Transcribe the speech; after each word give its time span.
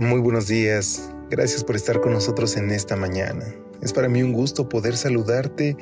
Muy 0.00 0.18
buenos 0.18 0.48
días. 0.48 1.12
Gracias 1.28 1.62
por 1.62 1.76
estar 1.76 2.00
con 2.00 2.14
nosotros 2.14 2.56
en 2.56 2.70
esta 2.70 2.96
mañana. 2.96 3.44
Es 3.82 3.92
para 3.92 4.08
mí 4.08 4.22
un 4.22 4.32
gusto 4.32 4.66
poder 4.66 4.96
saludarte 4.96 5.76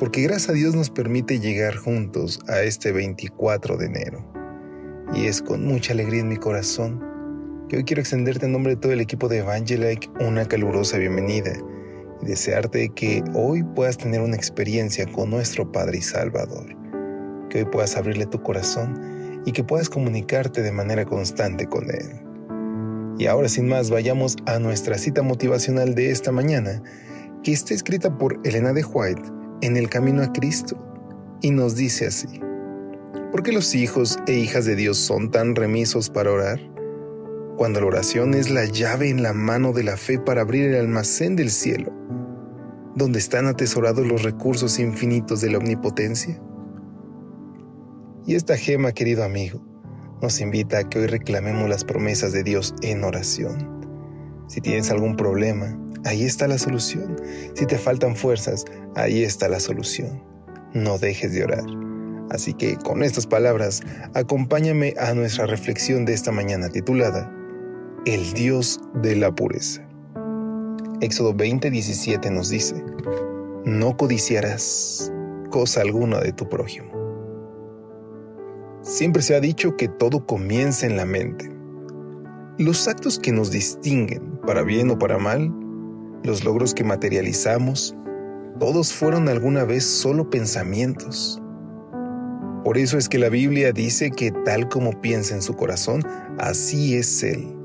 porque 0.00 0.22
gracias 0.22 0.50
a 0.50 0.54
Dios 0.54 0.74
nos 0.74 0.90
permite 0.90 1.38
llegar 1.38 1.76
juntos 1.76 2.40
a 2.48 2.62
este 2.62 2.90
24 2.90 3.76
de 3.76 3.86
enero. 3.86 4.28
Y 5.14 5.26
es 5.26 5.40
con 5.40 5.64
mucha 5.64 5.92
alegría 5.92 6.22
en 6.22 6.30
mi 6.30 6.36
corazón 6.36 7.00
que 7.68 7.76
hoy 7.76 7.84
quiero 7.84 8.00
extenderte 8.00 8.46
en 8.46 8.52
nombre 8.54 8.74
de 8.74 8.80
todo 8.80 8.90
el 8.90 9.00
equipo 9.00 9.28
de 9.28 9.38
Evangelike 9.38 10.10
una 10.18 10.46
calurosa 10.46 10.98
bienvenida 10.98 11.52
y 12.22 12.26
desearte 12.26 12.88
que 12.88 13.22
hoy 13.34 13.62
puedas 13.76 13.98
tener 13.98 14.20
una 14.20 14.34
experiencia 14.34 15.06
con 15.06 15.30
nuestro 15.30 15.70
Padre 15.70 15.98
y 15.98 16.02
Salvador. 16.02 16.66
Que 17.48 17.58
hoy 17.58 17.64
puedas 17.66 17.96
abrirle 17.96 18.26
tu 18.26 18.42
corazón 18.42 19.42
y 19.46 19.52
que 19.52 19.62
puedas 19.62 19.88
comunicarte 19.88 20.60
de 20.60 20.72
manera 20.72 21.04
constante 21.04 21.68
con 21.68 21.88
Él. 21.88 22.29
Y 23.20 23.26
ahora 23.26 23.50
sin 23.50 23.68
más, 23.68 23.90
vayamos 23.90 24.38
a 24.46 24.58
nuestra 24.58 24.96
cita 24.96 25.20
motivacional 25.20 25.94
de 25.94 26.10
esta 26.10 26.32
mañana, 26.32 26.82
que 27.44 27.52
está 27.52 27.74
escrita 27.74 28.16
por 28.16 28.40
Elena 28.44 28.72
de 28.72 28.82
White 28.82 29.20
en 29.60 29.76
El 29.76 29.90
Camino 29.90 30.22
a 30.22 30.32
Cristo, 30.32 30.74
y 31.42 31.50
nos 31.50 31.76
dice 31.76 32.06
así, 32.06 32.40
¿por 33.30 33.42
qué 33.42 33.52
los 33.52 33.74
hijos 33.74 34.18
e 34.26 34.32
hijas 34.32 34.64
de 34.64 34.74
Dios 34.74 34.96
son 34.96 35.30
tan 35.30 35.54
remisos 35.54 36.08
para 36.08 36.32
orar? 36.32 36.60
Cuando 37.58 37.82
la 37.82 37.88
oración 37.88 38.32
es 38.32 38.48
la 38.48 38.64
llave 38.64 39.10
en 39.10 39.22
la 39.22 39.34
mano 39.34 39.74
de 39.74 39.84
la 39.84 39.98
fe 39.98 40.18
para 40.18 40.40
abrir 40.40 40.70
el 40.70 40.80
almacén 40.80 41.36
del 41.36 41.50
cielo, 41.50 41.92
donde 42.94 43.18
están 43.18 43.46
atesorados 43.46 44.06
los 44.06 44.22
recursos 44.22 44.78
infinitos 44.78 45.42
de 45.42 45.50
la 45.50 45.58
omnipotencia. 45.58 46.40
Y 48.26 48.34
esta 48.34 48.56
gema, 48.56 48.92
querido 48.92 49.24
amigo, 49.24 49.69
nos 50.22 50.40
invita 50.40 50.78
a 50.78 50.88
que 50.88 50.98
hoy 50.98 51.06
reclamemos 51.06 51.68
las 51.68 51.84
promesas 51.84 52.32
de 52.32 52.42
Dios 52.42 52.74
en 52.82 53.04
oración. 53.04 53.80
Si 54.48 54.60
tienes 54.60 54.90
algún 54.90 55.16
problema, 55.16 55.78
ahí 56.04 56.24
está 56.24 56.46
la 56.46 56.58
solución. 56.58 57.16
Si 57.54 57.66
te 57.66 57.78
faltan 57.78 58.16
fuerzas, 58.16 58.64
ahí 58.96 59.22
está 59.22 59.48
la 59.48 59.60
solución. 59.60 60.22
No 60.74 60.98
dejes 60.98 61.32
de 61.32 61.44
orar. 61.44 61.64
Así 62.30 62.54
que 62.54 62.76
con 62.76 63.02
estas 63.02 63.26
palabras, 63.26 63.80
acompáñame 64.14 64.94
a 64.98 65.14
nuestra 65.14 65.46
reflexión 65.46 66.04
de 66.04 66.12
esta 66.12 66.30
mañana 66.30 66.68
titulada 66.68 67.32
El 68.06 68.32
Dios 68.34 68.80
de 69.02 69.16
la 69.16 69.34
pureza. 69.34 69.82
Éxodo 71.00 71.34
20:17 71.34 72.30
nos 72.30 72.50
dice, 72.50 72.84
No 73.64 73.96
codiciarás 73.96 75.12
cosa 75.50 75.80
alguna 75.80 76.20
de 76.20 76.32
tu 76.32 76.48
prójimo. 76.48 76.99
Siempre 79.00 79.22
se 79.22 79.34
ha 79.34 79.40
dicho 79.40 79.78
que 79.78 79.88
todo 79.88 80.26
comienza 80.26 80.84
en 80.84 80.98
la 80.98 81.06
mente. 81.06 81.50
Los 82.58 82.86
actos 82.86 83.18
que 83.18 83.32
nos 83.32 83.50
distinguen, 83.50 84.38
para 84.46 84.62
bien 84.62 84.90
o 84.90 84.98
para 84.98 85.16
mal, 85.16 85.50
los 86.22 86.44
logros 86.44 86.74
que 86.74 86.84
materializamos, 86.84 87.96
todos 88.58 88.92
fueron 88.92 89.30
alguna 89.30 89.64
vez 89.64 89.86
solo 89.86 90.28
pensamientos. 90.28 91.40
Por 92.62 92.76
eso 92.76 92.98
es 92.98 93.08
que 93.08 93.18
la 93.18 93.30
Biblia 93.30 93.72
dice 93.72 94.10
que 94.10 94.32
tal 94.44 94.68
como 94.68 95.00
piensa 95.00 95.34
en 95.34 95.40
su 95.40 95.56
corazón, 95.56 96.02
así 96.38 96.94
es 96.94 97.22
Él. 97.22 97.56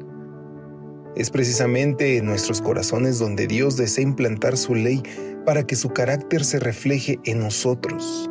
Es 1.17 1.29
precisamente 1.31 2.15
en 2.15 2.27
nuestros 2.27 2.61
corazones 2.61 3.19
donde 3.19 3.45
Dios 3.45 3.75
desea 3.75 4.05
implantar 4.05 4.55
su 4.55 4.73
ley 4.73 5.03
para 5.45 5.67
que 5.67 5.75
su 5.75 5.89
carácter 5.89 6.45
se 6.45 6.61
refleje 6.61 7.19
en 7.25 7.39
nosotros. 7.39 8.29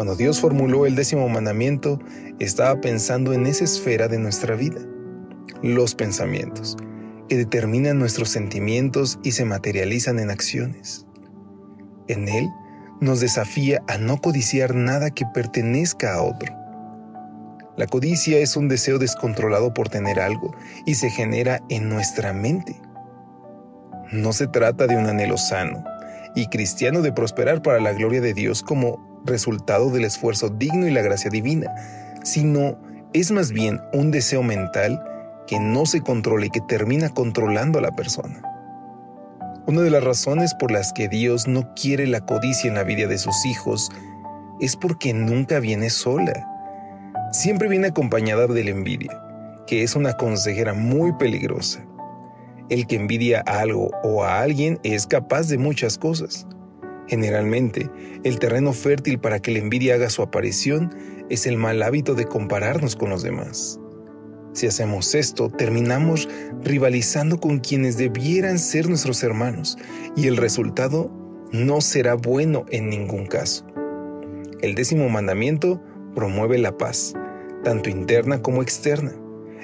Cuando 0.00 0.16
Dios 0.16 0.40
formuló 0.40 0.86
el 0.86 0.94
décimo 0.94 1.28
mandamiento, 1.28 2.00
estaba 2.38 2.80
pensando 2.80 3.34
en 3.34 3.44
esa 3.44 3.64
esfera 3.64 4.08
de 4.08 4.18
nuestra 4.18 4.56
vida, 4.56 4.80
los 5.62 5.94
pensamientos, 5.94 6.78
que 7.28 7.36
determinan 7.36 7.98
nuestros 7.98 8.30
sentimientos 8.30 9.18
y 9.22 9.32
se 9.32 9.44
materializan 9.44 10.18
en 10.18 10.30
acciones. 10.30 11.04
En 12.08 12.30
Él 12.30 12.48
nos 13.02 13.20
desafía 13.20 13.82
a 13.88 13.98
no 13.98 14.16
codiciar 14.22 14.74
nada 14.74 15.10
que 15.10 15.26
pertenezca 15.34 16.14
a 16.14 16.22
otro. 16.22 16.56
La 17.76 17.86
codicia 17.86 18.38
es 18.38 18.56
un 18.56 18.68
deseo 18.68 18.98
descontrolado 18.98 19.74
por 19.74 19.90
tener 19.90 20.18
algo 20.18 20.56
y 20.86 20.94
se 20.94 21.10
genera 21.10 21.60
en 21.68 21.90
nuestra 21.90 22.32
mente. 22.32 22.74
No 24.12 24.32
se 24.32 24.46
trata 24.46 24.86
de 24.86 24.96
un 24.96 25.04
anhelo 25.04 25.36
sano 25.36 25.84
y 26.34 26.46
cristiano 26.46 27.02
de 27.02 27.12
prosperar 27.12 27.62
para 27.62 27.80
la 27.80 27.92
gloria 27.92 28.20
de 28.20 28.34
Dios 28.34 28.62
como 28.62 29.22
resultado 29.24 29.90
del 29.90 30.04
esfuerzo 30.04 30.48
digno 30.48 30.86
y 30.86 30.90
la 30.90 31.02
gracia 31.02 31.30
divina, 31.30 31.72
sino 32.22 32.78
es 33.12 33.30
más 33.30 33.52
bien 33.52 33.80
un 33.92 34.10
deseo 34.10 34.42
mental 34.42 35.02
que 35.46 35.58
no 35.58 35.86
se 35.86 36.00
controla 36.00 36.46
y 36.46 36.50
que 36.50 36.60
termina 36.60 37.08
controlando 37.08 37.78
a 37.78 37.82
la 37.82 37.92
persona. 37.92 38.40
Una 39.66 39.82
de 39.82 39.90
las 39.90 40.04
razones 40.04 40.54
por 40.54 40.70
las 40.70 40.92
que 40.92 41.08
Dios 41.08 41.46
no 41.46 41.74
quiere 41.74 42.06
la 42.06 42.20
codicia 42.20 42.68
en 42.68 42.74
la 42.74 42.84
vida 42.84 43.06
de 43.06 43.18
sus 43.18 43.44
hijos 43.44 43.90
es 44.60 44.76
porque 44.76 45.12
nunca 45.12 45.60
viene 45.60 45.90
sola. 45.90 46.46
Siempre 47.32 47.68
viene 47.68 47.88
acompañada 47.88 48.46
de 48.46 48.64
la 48.64 48.70
envidia, 48.70 49.20
que 49.66 49.82
es 49.82 49.96
una 49.96 50.12
consejera 50.14 50.74
muy 50.74 51.12
peligrosa. 51.14 51.84
El 52.70 52.86
que 52.86 52.96
envidia 52.96 53.42
a 53.46 53.60
algo 53.60 53.90
o 54.04 54.22
a 54.22 54.40
alguien 54.40 54.78
es 54.84 55.06
capaz 55.06 55.48
de 55.48 55.58
muchas 55.58 55.98
cosas. 55.98 56.46
Generalmente, 57.08 57.90
el 58.22 58.38
terreno 58.38 58.72
fértil 58.72 59.18
para 59.18 59.40
que 59.40 59.50
la 59.50 59.58
envidia 59.58 59.94
haga 59.94 60.08
su 60.08 60.22
aparición 60.22 60.94
es 61.28 61.46
el 61.46 61.56
mal 61.56 61.82
hábito 61.82 62.14
de 62.14 62.26
compararnos 62.26 62.94
con 62.94 63.10
los 63.10 63.24
demás. 63.24 63.80
Si 64.52 64.66
hacemos 64.66 65.14
esto, 65.14 65.48
terminamos 65.48 66.28
rivalizando 66.62 67.40
con 67.40 67.58
quienes 67.58 67.96
debieran 67.96 68.58
ser 68.58 68.88
nuestros 68.88 69.22
hermanos 69.22 69.76
y 70.16 70.28
el 70.28 70.36
resultado 70.36 71.10
no 71.52 71.80
será 71.80 72.14
bueno 72.14 72.64
en 72.70 72.88
ningún 72.88 73.26
caso. 73.26 73.66
El 74.60 74.74
décimo 74.74 75.08
mandamiento 75.08 75.82
promueve 76.14 76.58
la 76.58 76.76
paz, 76.76 77.14
tanto 77.64 77.90
interna 77.90 78.42
como 78.42 78.62
externa, 78.62 79.12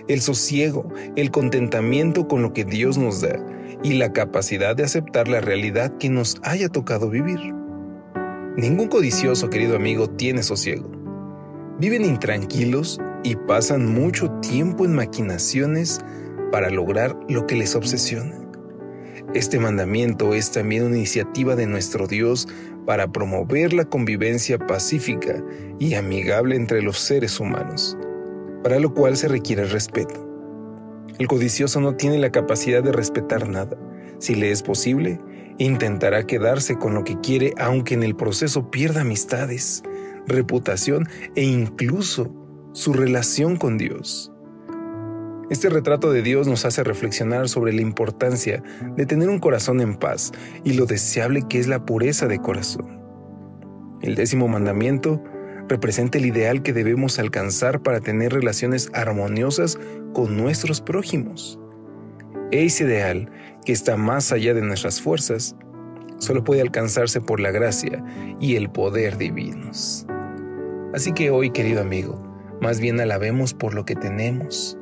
el 0.08 0.20
sosiego, 0.20 0.88
el 1.16 1.30
contentamiento 1.30 2.28
con 2.28 2.42
lo 2.42 2.52
que 2.52 2.64
Dios 2.64 2.98
nos 2.98 3.20
da 3.20 3.36
y 3.82 3.94
la 3.94 4.12
capacidad 4.12 4.76
de 4.76 4.84
aceptar 4.84 5.28
la 5.28 5.40
realidad 5.40 5.96
que 5.98 6.08
nos 6.08 6.36
haya 6.42 6.68
tocado 6.68 7.10
vivir. 7.10 7.38
Ningún 8.56 8.88
codicioso, 8.88 9.50
querido 9.50 9.76
amigo, 9.76 10.08
tiene 10.08 10.42
sosiego. 10.42 10.90
Viven 11.78 12.04
intranquilos 12.04 12.98
y 13.22 13.36
pasan 13.36 13.86
mucho 13.86 14.30
tiempo 14.40 14.84
en 14.84 14.94
maquinaciones 14.94 16.00
para 16.50 16.70
lograr 16.70 17.18
lo 17.28 17.46
que 17.46 17.56
les 17.56 17.74
obsesiona. 17.74 18.34
Este 19.34 19.58
mandamiento 19.58 20.32
es 20.32 20.52
también 20.52 20.84
una 20.84 20.96
iniciativa 20.96 21.56
de 21.56 21.66
nuestro 21.66 22.06
Dios 22.06 22.48
para 22.86 23.08
promover 23.08 23.72
la 23.72 23.84
convivencia 23.84 24.58
pacífica 24.58 25.44
y 25.78 25.94
amigable 25.94 26.56
entre 26.56 26.80
los 26.80 26.98
seres 26.98 27.40
humanos, 27.40 27.98
para 28.66 28.80
lo 28.80 28.92
cual 28.92 29.16
se 29.16 29.28
requiere 29.28 29.64
respeto. 29.64 30.28
El 31.20 31.28
codicioso 31.28 31.80
no 31.80 31.94
tiene 31.94 32.18
la 32.18 32.32
capacidad 32.32 32.82
de 32.82 32.90
respetar 32.90 33.48
nada. 33.48 33.76
Si 34.18 34.34
le 34.34 34.50
es 34.50 34.64
posible, 34.64 35.20
intentará 35.58 36.26
quedarse 36.26 36.76
con 36.76 36.92
lo 36.92 37.04
que 37.04 37.16
quiere 37.20 37.54
aunque 37.58 37.94
en 37.94 38.02
el 38.02 38.16
proceso 38.16 38.68
pierda 38.68 39.02
amistades, 39.02 39.84
reputación 40.26 41.06
e 41.36 41.44
incluso 41.44 42.34
su 42.72 42.92
relación 42.92 43.54
con 43.54 43.78
Dios. 43.78 44.32
Este 45.48 45.70
retrato 45.70 46.10
de 46.10 46.22
Dios 46.22 46.48
nos 46.48 46.64
hace 46.64 46.82
reflexionar 46.82 47.48
sobre 47.48 47.72
la 47.72 47.82
importancia 47.82 48.64
de 48.96 49.06
tener 49.06 49.28
un 49.28 49.38
corazón 49.38 49.80
en 49.80 49.94
paz 49.94 50.32
y 50.64 50.72
lo 50.72 50.86
deseable 50.86 51.44
que 51.48 51.60
es 51.60 51.68
la 51.68 51.86
pureza 51.86 52.26
de 52.26 52.40
corazón. 52.40 53.00
El 54.02 54.16
décimo 54.16 54.48
mandamiento 54.48 55.22
representa 55.68 56.18
el 56.18 56.26
ideal 56.26 56.62
que 56.62 56.72
debemos 56.72 57.18
alcanzar 57.18 57.82
para 57.82 58.00
tener 58.00 58.32
relaciones 58.32 58.90
armoniosas 58.92 59.78
con 60.12 60.36
nuestros 60.36 60.80
prójimos. 60.80 61.58
Ese 62.50 62.84
ideal, 62.84 63.30
que 63.64 63.72
está 63.72 63.96
más 63.96 64.32
allá 64.32 64.54
de 64.54 64.62
nuestras 64.62 65.00
fuerzas, 65.00 65.56
solo 66.18 66.44
puede 66.44 66.62
alcanzarse 66.62 67.20
por 67.20 67.40
la 67.40 67.50
gracia 67.50 68.04
y 68.40 68.56
el 68.56 68.70
poder 68.70 69.18
divinos. 69.18 70.06
Así 70.94 71.12
que 71.12 71.30
hoy, 71.30 71.50
querido 71.50 71.80
amigo, 71.80 72.22
más 72.60 72.80
bien 72.80 73.00
alabemos 73.00 73.52
por 73.52 73.74
lo 73.74 73.84
que 73.84 73.96
tenemos. 73.96 74.78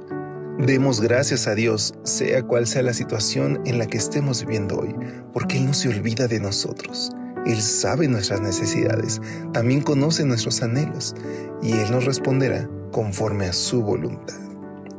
Demos 0.58 1.00
gracias 1.00 1.48
a 1.48 1.54
Dios, 1.54 1.94
sea 2.04 2.42
cual 2.44 2.66
sea 2.66 2.82
la 2.82 2.92
situación 2.92 3.60
en 3.64 3.78
la 3.78 3.86
que 3.86 3.96
estemos 3.96 4.44
viviendo 4.44 4.78
hoy, 4.78 4.94
porque 5.32 5.56
Él 5.56 5.66
no 5.66 5.74
se 5.74 5.88
olvida 5.88 6.28
de 6.28 6.38
nosotros. 6.38 7.10
Él 7.46 7.60
sabe 7.60 8.08
nuestras 8.08 8.40
necesidades, 8.40 9.20
también 9.52 9.82
conoce 9.82 10.24
nuestros 10.24 10.62
anhelos, 10.62 11.14
y 11.62 11.72
Él 11.72 11.90
nos 11.90 12.04
responderá 12.04 12.68
conforme 12.90 13.46
a 13.46 13.52
su 13.52 13.82
voluntad. 13.82 14.38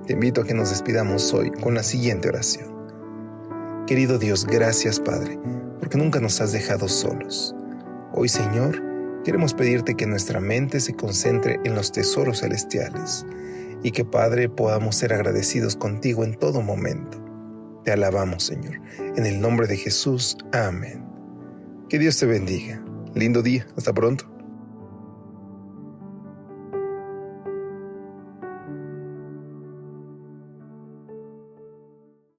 Te 0.06 0.14
invito 0.14 0.42
a 0.42 0.44
que 0.46 0.54
nos 0.54 0.70
despidamos 0.70 1.34
hoy 1.34 1.52
con 1.52 1.74
la 1.74 1.84
siguiente 1.84 2.30
oración. 2.30 2.76
Querido 3.88 4.20
Dios, 4.20 4.46
gracias 4.46 5.00
Padre, 5.00 5.40
porque 5.80 5.98
nunca 5.98 6.20
nos 6.20 6.42
has 6.42 6.52
dejado 6.52 6.88
solos. 6.88 7.56
Hoy, 8.14 8.30
Señor, 8.30 8.82
queremos 9.24 9.54
pedirte 9.54 9.96
que 9.96 10.06
nuestra 10.06 10.40
mente 10.40 10.80
se 10.80 10.94
concentre 10.94 11.60
en 11.64 11.76
los 11.76 11.92
tesoros 11.92 12.42
celestiales 12.42 13.26
y 13.84 13.92
que, 13.92 14.06
Padre, 14.06 14.50
podamos 14.50 14.96
ser 14.96 15.14
agradecidos 15.14 15.76
contigo 15.76 16.24
en 16.24 16.36
todo 16.36 16.62
momento. 16.62 17.24
Te 17.84 17.92
alabamos, 17.92 18.44
Señor. 18.44 18.80
En 19.16 19.26
el 19.26 19.40
nombre 19.40 19.68
de 19.68 19.78
Jesús. 19.78 20.38
Amén. 20.54 21.15
Que 21.90 22.00
Dios 22.00 22.18
te 22.18 22.26
bendiga. 22.26 22.82
Lindo 23.14 23.42
día. 23.42 23.68
Hasta 23.78 23.94
pronto. 23.94 24.35